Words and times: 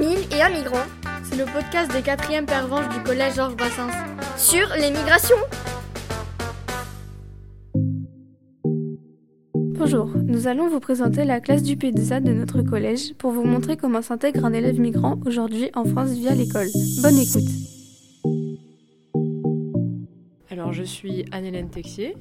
Mille 0.00 0.18
et 0.32 0.42
un 0.42 0.48
migrant. 0.50 0.84
C'est 1.22 1.36
le 1.36 1.44
podcast 1.44 1.92
des 1.92 2.02
quatrièmes 2.02 2.46
pervenches 2.46 2.88
du 2.96 3.02
collège 3.02 3.34
Georges 3.34 3.56
Brassens. 3.56 3.90
Sur 4.36 4.66
les 4.78 4.90
migrations. 4.90 5.36
Bonjour, 9.54 10.06
nous 10.24 10.46
allons 10.46 10.68
vous 10.68 10.80
présenter 10.80 11.24
la 11.24 11.40
classe 11.40 11.62
du 11.62 11.76
PDSA 11.76 12.20
de 12.20 12.32
notre 12.32 12.62
collège 12.62 13.14
pour 13.14 13.30
vous 13.32 13.44
montrer 13.44 13.76
comment 13.76 14.02
s'intègre 14.02 14.44
un 14.44 14.52
élève 14.52 14.78
migrant 14.80 15.18
aujourd'hui 15.26 15.70
en 15.74 15.84
France 15.84 16.10
via 16.10 16.34
l'école. 16.34 16.68
Bonne 17.02 17.18
écoute. 17.18 17.48
Alors 20.50 20.72
je 20.72 20.82
suis 20.82 21.24
Anne-Hélène 21.32 21.70
Texier 21.70 22.16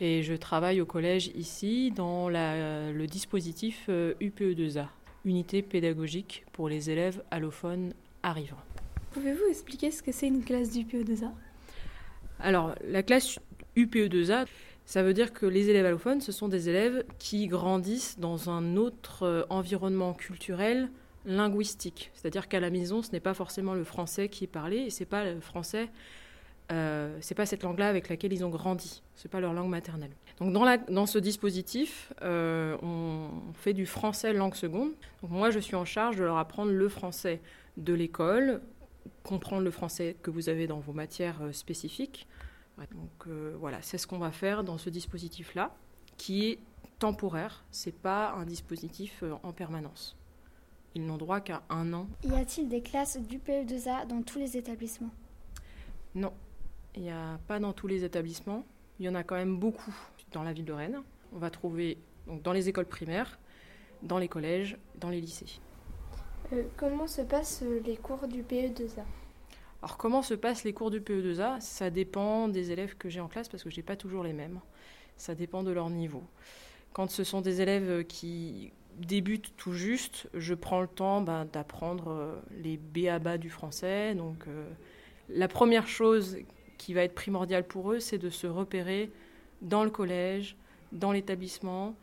et 0.00 0.22
je 0.22 0.34
travaille 0.34 0.80
au 0.80 0.86
collège 0.86 1.30
ici 1.36 1.92
dans 1.94 2.28
la- 2.28 2.90
le 2.90 3.06
dispositif 3.06 3.86
euh, 3.88 4.14
UPE2A, 4.20 4.86
Unité 5.24 5.62
pédagogique 5.62 6.44
pour 6.52 6.68
les 6.68 6.90
élèves 6.90 7.22
allophones 7.30 7.92
arrivants. 8.22 8.56
Pouvez-vous 9.12 9.44
expliquer 9.50 9.90
ce 9.90 10.02
que 10.02 10.12
c'est 10.12 10.28
une 10.28 10.44
classe 10.44 10.70
du 10.70 10.84
PE2A 10.84 11.30
Alors 12.38 12.74
la 12.86 13.02
classe 13.02 13.38
UPE2A, 13.76 14.46
ça 14.86 15.02
veut 15.02 15.12
dire 15.12 15.32
que 15.32 15.46
les 15.46 15.68
élèves 15.68 15.86
allophones, 15.86 16.20
ce 16.20 16.32
sont 16.32 16.48
des 16.48 16.68
élèves 16.68 17.04
qui 17.18 17.46
grandissent 17.46 18.18
dans 18.18 18.50
un 18.50 18.76
autre 18.76 19.24
euh, 19.24 19.42
environnement 19.50 20.14
culturel 20.14 20.90
linguistique. 21.26 22.10
C'est-à-dire 22.14 22.48
qu'à 22.48 22.60
la 22.60 22.70
maison, 22.70 23.02
ce 23.02 23.12
n'est 23.12 23.20
pas 23.20 23.34
forcément 23.34 23.74
le 23.74 23.84
français 23.84 24.28
qui 24.28 24.44
est 24.44 24.48
parlé 24.48 24.78
et 24.78 24.90
c'est 24.90 25.04
pas 25.04 25.24
le 25.24 25.40
français 25.40 25.90
euh, 26.70 27.16
c'est 27.20 27.34
pas 27.34 27.46
cette 27.46 27.62
langue-là 27.62 27.88
avec 27.88 28.08
laquelle 28.08 28.32
ils 28.32 28.44
ont 28.44 28.48
grandi. 28.50 29.02
C'est 29.16 29.28
pas 29.30 29.40
leur 29.40 29.52
langue 29.52 29.68
maternelle. 29.70 30.12
Donc 30.38 30.52
dans, 30.52 30.64
la- 30.64 30.78
dans 30.78 31.06
ce 31.06 31.18
dispositif, 31.18 32.12
euh, 32.22 32.76
on 32.82 33.28
fait 33.54 33.72
du 33.74 33.86
français 33.86 34.32
langue 34.32 34.54
seconde. 34.54 34.90
Donc 35.22 35.30
moi, 35.30 35.50
je 35.50 35.58
suis 35.58 35.76
en 35.76 35.84
charge 35.84 36.16
de 36.16 36.24
leur 36.24 36.38
apprendre 36.38 36.70
le 36.72 36.88
français 36.88 37.40
de 37.76 37.92
l'école, 37.92 38.60
comprendre 39.22 39.62
le 39.62 39.70
français 39.70 40.16
que 40.22 40.30
vous 40.30 40.48
avez 40.48 40.66
dans 40.66 40.78
vos 40.78 40.92
matières 40.92 41.42
euh, 41.42 41.52
spécifiques. 41.52 42.26
Ouais, 42.78 42.86
Donc 42.92 43.26
euh, 43.26 43.54
voilà, 43.58 43.78
c'est 43.82 43.98
ce 43.98 44.06
qu'on 44.06 44.18
va 44.18 44.30
faire 44.30 44.64
dans 44.64 44.78
ce 44.78 44.88
dispositif-là, 44.90 45.74
qui 46.16 46.48
est 46.50 46.58
temporaire. 46.98 47.64
C'est 47.70 47.94
pas 47.94 48.32
un 48.32 48.44
dispositif 48.44 49.24
en 49.42 49.52
permanence. 49.52 50.16
Ils 50.94 51.04
n'ont 51.06 51.16
droit 51.18 51.40
qu'à 51.40 51.62
un 51.70 51.92
an 51.92 52.06
Y 52.24 52.34
a-t-il 52.34 52.68
des 52.68 52.80
classes 52.82 53.16
du 53.18 53.38
PE2A 53.38 54.06
dans 54.06 54.22
tous 54.22 54.38
les 54.38 54.56
établissements? 54.56 55.10
Non, 56.14 56.32
il 56.94 57.02
n'y 57.02 57.10
a 57.10 57.38
pas 57.46 57.58
dans 57.58 57.72
tous 57.72 57.86
les 57.86 58.04
établissements. 58.04 58.64
Il 58.98 59.06
y 59.06 59.08
en 59.08 59.14
a 59.14 59.22
quand 59.22 59.36
même 59.36 59.58
beaucoup 59.58 59.94
dans 60.32 60.42
la 60.42 60.52
ville 60.52 60.64
de 60.64 60.72
Rennes. 60.72 61.02
On 61.32 61.38
va 61.38 61.50
trouver 61.50 61.98
donc, 62.26 62.42
dans 62.42 62.52
les 62.52 62.68
écoles 62.68 62.86
primaires, 62.86 63.38
dans 64.02 64.18
les 64.18 64.28
collèges, 64.28 64.76
dans 64.96 65.08
les 65.08 65.20
lycées. 65.20 65.60
Euh, 66.52 66.64
Comment 66.76 67.06
se 67.06 67.22
passent 67.22 67.62
euh, 67.62 67.80
les 67.84 67.96
cours 67.96 68.26
du 68.26 68.42
PE2A 68.42 69.04
Alors 69.82 69.96
comment 69.96 70.22
se 70.22 70.34
passent 70.34 70.64
les 70.64 70.72
cours 70.72 70.90
du 70.90 71.00
PE2A 71.00 71.60
Ça 71.60 71.90
dépend 71.90 72.48
des 72.48 72.72
élèves 72.72 72.96
que 72.96 73.08
j'ai 73.08 73.20
en 73.20 73.28
classe 73.28 73.48
parce 73.48 73.62
que 73.62 73.70
je 73.70 73.76
n'ai 73.76 73.82
pas 73.82 73.96
toujours 73.96 74.24
les 74.24 74.32
mêmes. 74.32 74.60
Ça 75.16 75.34
dépend 75.34 75.62
de 75.62 75.70
leur 75.70 75.90
niveau. 75.90 76.24
Quand 76.92 77.08
ce 77.10 77.24
sont 77.24 77.40
des 77.40 77.60
élèves 77.60 78.04
qui 78.04 78.72
débutent 78.96 79.54
tout 79.56 79.72
juste, 79.72 80.28
je 80.34 80.54
prends 80.54 80.80
le 80.80 80.88
temps 80.88 81.22
ben, 81.22 81.46
d'apprendre 81.46 82.08
euh, 82.08 82.40
les 82.62 82.76
B.A.B.A. 82.76 83.38
du 83.38 83.50
français. 83.50 84.14
Donc 84.14 84.46
euh, 84.46 84.68
la 85.28 85.48
première 85.48 85.88
chose 85.88 86.36
qui 86.80 86.94
va 86.94 87.02
être 87.02 87.14
primordiale 87.14 87.64
pour 87.66 87.92
eux, 87.92 88.00
c'est 88.00 88.16
de 88.16 88.30
se 88.30 88.46
repérer 88.46 89.10
dans 89.60 89.84
le 89.84 89.90
collège, 89.90 90.56
dans 90.92 91.12
l'établissement, 91.12 91.94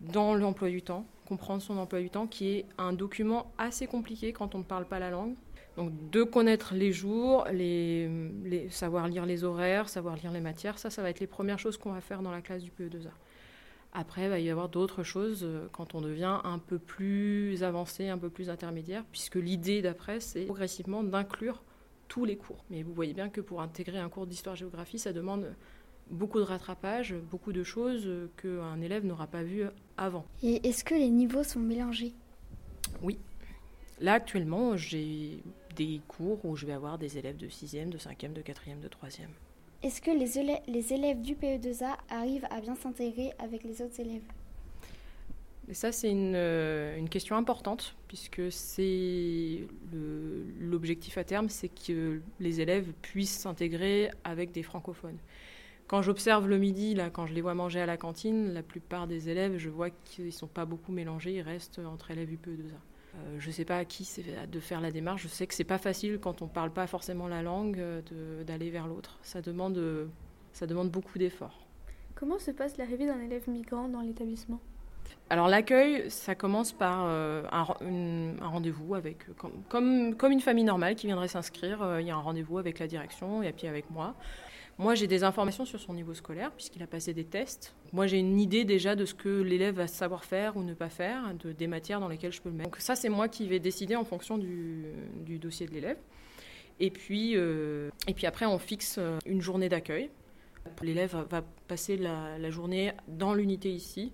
dans 0.00 0.34
l'emploi 0.36 0.68
du 0.70 0.82
temps, 0.82 1.04
comprendre 1.26 1.60
son 1.60 1.76
emploi 1.78 2.00
du 2.00 2.10
temps, 2.10 2.28
qui 2.28 2.50
est 2.58 2.66
un 2.78 2.92
document 2.92 3.50
assez 3.58 3.88
compliqué 3.88 4.32
quand 4.32 4.54
on 4.54 4.58
ne 4.58 4.62
parle 4.64 4.84
pas 4.86 5.00
la 5.00 5.10
langue. 5.10 5.34
Donc 5.76 5.90
de 6.10 6.22
connaître 6.22 6.74
les 6.74 6.92
jours, 6.92 7.44
les- 7.52 8.68
savoir 8.70 9.08
lire 9.08 9.26
les 9.26 9.42
horaires, 9.42 9.88
savoir 9.88 10.14
lire 10.14 10.30
les 10.30 10.40
matières, 10.40 10.78
ça, 10.78 10.90
ça 10.90 11.02
va 11.02 11.10
être 11.10 11.18
les 11.18 11.26
premières 11.26 11.58
choses 11.58 11.76
qu'on 11.76 11.90
va 11.92 12.00
faire 12.00 12.22
dans 12.22 12.30
la 12.30 12.40
classe 12.40 12.62
du 12.62 12.70
PE2A. 12.70 13.10
Après, 13.92 14.24
il 14.24 14.28
va 14.30 14.38
y 14.38 14.50
avoir 14.50 14.68
d'autres 14.68 15.02
choses 15.02 15.42
euh, 15.42 15.66
quand 15.72 15.94
on 15.96 16.00
devient 16.00 16.38
un 16.44 16.58
peu 16.60 16.78
plus 16.78 17.62
avancé, 17.64 18.08
un 18.08 18.18
peu 18.18 18.28
plus 18.30 18.48
intermédiaire, 18.50 19.04
puisque 19.10 19.36
l'idée 19.36 19.82
d'après, 19.82 20.20
c'est 20.20 20.44
progressivement 20.44 21.02
d'inclure 21.02 21.62
tous 22.14 22.24
les 22.24 22.36
cours. 22.36 22.64
Mais 22.70 22.84
vous 22.84 22.94
voyez 22.94 23.12
bien 23.12 23.28
que 23.28 23.40
pour 23.40 23.60
intégrer 23.60 23.98
un 23.98 24.08
cours 24.08 24.28
d'histoire-géographie, 24.28 25.00
ça 25.00 25.12
demande 25.12 25.52
beaucoup 26.12 26.38
de 26.38 26.44
rattrapage, 26.44 27.12
beaucoup 27.12 27.52
de 27.52 27.64
choses 27.64 28.08
qu'un 28.40 28.80
élève 28.80 29.04
n'aura 29.04 29.26
pas 29.26 29.42
vues 29.42 29.64
avant. 29.96 30.24
Et 30.40 30.64
est-ce 30.68 30.84
que 30.84 30.94
les 30.94 31.10
niveaux 31.10 31.42
sont 31.42 31.58
mélangés? 31.58 32.12
Là, 34.00 34.12
actuellement, 34.12 34.76
j'ai 34.76 35.42
des 35.74 36.00
cours 36.06 36.44
où 36.44 36.54
je 36.54 36.66
vais 36.66 36.72
avoir 36.72 36.98
des 36.98 37.18
élèves 37.18 37.36
de 37.36 37.48
6e, 37.48 37.88
de 37.88 37.98
5e, 37.98 38.32
de 38.32 38.42
4e, 38.42 38.78
de 38.80 38.88
3e. 38.88 39.26
Est-ce 39.82 40.00
que 40.00 40.12
les, 40.12 40.60
les 40.68 40.92
élèves 40.92 41.20
du 41.20 41.34
PE2A 41.34 41.96
arrivent 42.10 42.46
à 42.48 42.60
bien 42.60 42.76
s'intégrer 42.76 43.32
avec 43.40 43.64
les 43.64 43.82
autres 43.82 43.98
élèves? 43.98 44.22
Et 45.68 45.74
ça, 45.74 45.92
c'est 45.92 46.10
une, 46.10 46.34
euh, 46.36 46.96
une 46.98 47.08
question 47.08 47.36
importante, 47.36 47.96
puisque 48.08 48.42
c'est 48.50 49.66
l'objectif 50.60 51.16
à 51.16 51.24
terme, 51.24 51.48
c'est 51.48 51.68
que 51.68 52.20
les 52.38 52.60
élèves 52.60 52.92
puissent 53.00 53.38
s'intégrer 53.38 54.10
avec 54.24 54.52
des 54.52 54.62
francophones. 54.62 55.18
Quand 55.86 56.02
j'observe 56.02 56.48
le 56.48 56.58
midi, 56.58 56.94
là, 56.94 57.10
quand 57.10 57.26
je 57.26 57.34
les 57.34 57.40
vois 57.40 57.54
manger 57.54 57.80
à 57.80 57.86
la 57.86 57.96
cantine, 57.96 58.52
la 58.52 58.62
plupart 58.62 59.06
des 59.06 59.28
élèves, 59.28 59.58
je 59.58 59.68
vois 59.68 59.90
qu'ils 59.90 60.26
ne 60.26 60.30
sont 60.30 60.46
pas 60.46 60.64
beaucoup 60.64 60.92
mélangés, 60.92 61.34
ils 61.34 61.42
restent 61.42 61.78
entre 61.78 62.10
élèves 62.10 62.32
UPE2A. 62.32 62.72
Euh, 63.16 63.36
je 63.38 63.46
ne 63.46 63.52
sais 63.52 63.64
pas 63.64 63.78
à 63.78 63.84
qui 63.84 64.04
c'est 64.04 64.50
de 64.50 64.60
faire 64.60 64.80
la 64.80 64.90
démarche. 64.90 65.22
Je 65.22 65.28
sais 65.28 65.46
que 65.46 65.54
c'est 65.54 65.62
pas 65.62 65.78
facile 65.78 66.18
quand 66.20 66.42
on 66.42 66.46
ne 66.46 66.50
parle 66.50 66.72
pas 66.72 66.86
forcément 66.86 67.28
la 67.28 67.42
langue 67.42 67.78
euh, 67.78 68.44
d'aller 68.44 68.70
vers 68.70 68.86
l'autre. 68.86 69.18
Ça 69.22 69.40
demande, 69.40 70.08
ça 70.52 70.66
demande 70.66 70.90
beaucoup 70.90 71.18
d'efforts. 71.18 71.66
Comment 72.14 72.38
se 72.38 72.50
passe 72.50 72.76
l'arrivée 72.76 73.06
d'un 73.06 73.20
élève 73.20 73.48
migrant 73.48 73.88
dans 73.88 74.00
l'établissement? 74.00 74.60
Alors 75.30 75.48
l'accueil, 75.48 76.10
ça 76.10 76.34
commence 76.34 76.72
par 76.72 77.04
euh, 77.06 77.42
un, 77.50 78.36
rendez-vous 78.46 78.94
avec, 78.94 79.28
euh, 79.28 79.48
comme, 79.68 80.32
une 80.32 80.40
famille 80.40 80.64
normale 80.64 80.96
qui 80.96 81.06
viendrait 81.06 81.28
s'inscrire. 81.28 81.82
euh, 81.82 82.00
Il 82.02 82.06
y 82.06 82.10
a 82.10 82.14
un 82.14 82.20
rendez-vous 82.20 82.58
avec 82.58 82.78
la 82.78 82.86
direction 82.86 83.42
et 83.42 83.52
puis 83.52 83.66
avec 83.66 83.90
moi. 83.90 84.14
Moi, 84.76 84.94
j'ai 84.94 85.06
des 85.06 85.24
informations 85.24 85.64
sur 85.64 85.80
son 85.80 85.94
niveau 85.94 86.14
scolaire 86.14 86.50
puisqu'il 86.50 86.82
a 86.82 86.86
passé 86.86 87.14
des 87.14 87.24
tests. 87.24 87.74
Moi, 87.92 88.06
j'ai 88.06 88.18
une 88.18 88.38
idée 88.38 88.64
déjà 88.64 88.96
de 88.96 89.04
ce 89.04 89.14
que 89.14 89.40
l'élève 89.40 89.76
va 89.76 89.86
savoir 89.86 90.24
faire 90.24 90.56
ou 90.56 90.62
ne 90.62 90.74
pas 90.74 90.90
faire, 90.90 91.32
de, 91.42 91.52
des 91.52 91.68
matières 91.68 92.00
dans 92.00 92.08
lesquelles 92.08 92.32
je 92.32 92.42
peux 92.42 92.50
le 92.50 92.56
mettre. 92.56 92.70
Donc 92.70 92.80
ça, 92.80 92.94
c'est 92.94 93.08
moi 93.08 93.28
qui 93.28 93.48
vais 93.48 93.60
décider 93.60 93.96
en 93.96 94.04
fonction 94.04 94.36
du, 94.36 94.84
dossier 95.40 95.66
de 95.66 95.72
l'élève. 95.72 95.96
Et 96.80 96.90
puis, 96.90 97.34
et 97.34 98.14
puis 98.14 98.26
après, 98.26 98.46
on 98.46 98.58
fixe 98.58 98.98
une 99.26 99.40
journée 99.40 99.68
d'accueil. 99.68 100.10
L'élève 100.82 101.16
va 101.30 101.44
passer 101.68 101.96
la 101.96 102.50
journée 102.50 102.92
dans 103.06 103.32
l'unité 103.32 103.70
ici, 103.70 104.12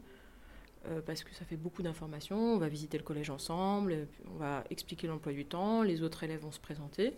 euh, 0.87 1.01
parce 1.05 1.25
que 1.25 1.35
ça 1.35 1.45
fait 1.45 1.57
beaucoup 1.57 1.83
d'informations. 1.83 2.39
On 2.39 2.59
va 2.59 2.69
visiter 2.69 2.97
le 2.97 3.05
collège 3.05 3.31
ensemble, 3.31 4.09
on 4.35 4.39
va 4.39 4.65
expliquer 4.71 5.07
l'emploi 5.07 5.33
du 5.33 5.45
temps, 5.45 5.83
les 5.83 6.03
autres 6.03 6.23
élèves 6.25 6.41
vont 6.41 6.53
se 6.53 6.61
présenter. 6.61 7.15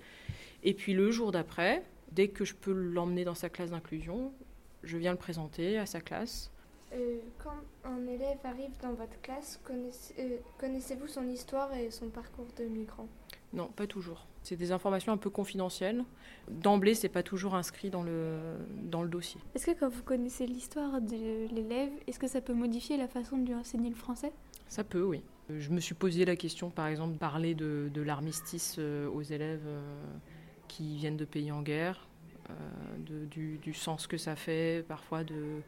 Et 0.63 0.75
puis 0.75 0.95
le 0.95 1.11
jour 1.11 1.33
d'après, 1.33 1.83
dès 2.11 2.29
que 2.29 2.45
je 2.45 2.55
peux 2.55 2.73
l'emmener 2.73 3.25
dans 3.25 3.35
sa 3.35 3.49
classe 3.49 3.71
d'inclusion, 3.71 4.33
je 4.83 4.97
viens 4.97 5.13
le 5.13 5.19
présenter 5.19 5.79
à 5.79 5.87
sa 5.87 6.01
classe. 6.01 6.51
Euh, 6.93 7.19
Quand 7.39 7.55
un 7.85 8.07
élève 8.07 8.39
arrive 8.45 8.77
dans 8.83 8.93
votre 8.93 9.21
classe, 9.23 9.61
euh, 9.71 10.37
connaissez-vous 10.59 11.07
son 11.07 11.29
histoire 11.29 11.73
et 11.75 11.91
son 11.91 12.09
parcours 12.09 12.49
de 12.59 12.65
migrant? 12.65 13.09
Non, 13.53 13.69
pas 13.69 13.87
toujours. 13.87 14.27
C'est 14.43 14.57
des 14.57 14.73
informations 14.73 15.13
un 15.13 15.17
peu 15.17 15.31
confidentielles. 15.31 16.05
D'emblée, 16.51 16.95
c'est 16.95 17.09
pas 17.09 17.23
toujours 17.23 17.55
inscrit 17.55 17.91
dans 17.91 18.03
le, 18.03 18.39
dans 18.91 19.03
le 19.03 19.09
dossier. 19.09 19.41
Est-ce 19.55 19.67
que 19.67 19.79
quand 19.79 19.89
vous 19.89 20.03
connaissez 20.03 20.47
l'histoire 20.47 21.01
de 21.01 21.47
l'élève, 21.55 21.91
est-ce 22.07 22.19
que 22.19 22.27
ça 22.27 22.41
peut 22.41 22.55
modifier 22.55 22.97
la 22.97 23.09
façon 23.09 23.37
de 23.37 23.47
lui 23.47 23.55
enseigner 23.55 23.91
le 23.91 23.95
français? 23.95 24.33
Ça 24.69 24.83
peut, 24.85 25.03
oui. 25.03 25.23
Je 25.51 25.71
me 25.71 25.81
suis 25.81 25.95
posé 25.95 26.25
la 26.25 26.35
question, 26.35 26.71
par 26.71 26.87
exemple, 26.87 27.13
de 27.15 27.19
parler 27.19 27.55
de, 27.55 27.91
de 27.93 28.03
l'armistice 28.03 28.77
euh, 28.79 29.07
aux 29.11 29.23
élèves 29.23 29.63
euh, 29.67 29.81
qui 30.67 30.97
viennent 30.97 31.19
de 31.19 31.27
pays 31.27 31.53
en 31.53 31.61
guerre, 31.63 32.09
euh, 32.49 32.53
de- 33.07 33.27
du, 33.27 33.59
du 33.59 33.75
sens 33.75 34.07
que 34.07 34.17
ça 34.17 34.35
fait, 34.35 34.85
parfois 34.89 35.25
de, 35.25 35.61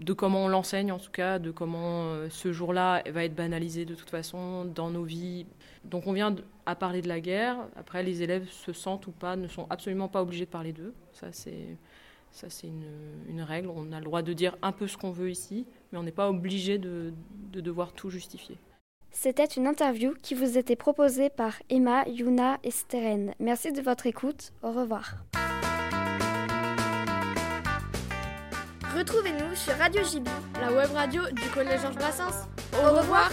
de 0.00 0.12
comment 0.12 0.44
on 0.44 0.48
l'enseigne 0.48 0.92
en 0.92 0.98
tout 0.98 1.10
cas, 1.10 1.38
de 1.38 1.50
comment 1.50 2.04
euh, 2.04 2.28
ce 2.30 2.52
jour-là 2.52 3.02
va 3.10 3.24
être 3.24 3.34
banalisé 3.34 3.84
de 3.84 3.94
toute 3.94 4.10
façon 4.10 4.64
dans 4.64 4.90
nos 4.90 5.04
vies. 5.04 5.46
Donc 5.84 6.06
on 6.06 6.12
vient 6.12 6.34
à 6.66 6.74
parler 6.74 7.02
de 7.02 7.08
la 7.08 7.20
guerre, 7.20 7.56
après 7.76 8.02
les 8.02 8.22
élèves 8.22 8.48
se 8.48 8.72
sentent 8.72 9.06
ou 9.06 9.12
pas, 9.12 9.36
ne 9.36 9.48
sont 9.48 9.66
absolument 9.70 10.08
pas 10.08 10.22
obligés 10.22 10.44
de 10.44 10.50
parler 10.50 10.72
d'eux. 10.72 10.94
Ça 11.12 11.32
c'est... 11.32 11.76
Ça, 12.32 12.50
c'est 12.50 12.66
une, 12.66 12.84
une 13.30 13.40
règle. 13.40 13.70
On 13.74 13.92
a 13.92 13.98
le 13.98 14.04
droit 14.04 14.20
de 14.20 14.34
dire 14.34 14.58
un 14.60 14.72
peu 14.72 14.86
ce 14.86 14.98
qu'on 14.98 15.10
veut 15.10 15.30
ici, 15.30 15.64
mais 15.90 15.98
on 15.98 16.02
n'est 16.02 16.12
pas 16.12 16.28
obligé 16.28 16.76
de, 16.76 17.14
de 17.50 17.62
devoir 17.62 17.94
tout 17.94 18.10
justifier. 18.10 18.58
C'était 19.10 19.46
une 19.46 19.66
interview 19.66 20.12
qui 20.20 20.34
vous 20.34 20.58
était 20.58 20.76
proposée 20.76 21.30
par 21.30 21.54
Emma, 21.70 22.06
Yuna 22.06 22.58
et 22.62 22.72
Steren. 22.72 23.32
Merci 23.40 23.72
de 23.72 23.80
votre 23.80 24.06
écoute. 24.06 24.52
Au 24.62 24.72
revoir. 24.72 25.14
Retrouvez-nous 28.96 29.54
sur 29.54 29.76
Radio 29.76 30.02
JB. 30.02 30.26
La 30.58 30.72
web 30.72 30.90
radio 30.94 31.22
du 31.30 31.46
collège 31.50 31.82
Georges 31.82 31.96
Brassens. 31.96 32.48
Au 32.82 32.96
revoir. 32.96 33.30